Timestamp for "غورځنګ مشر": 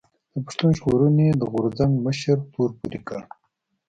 1.51-2.37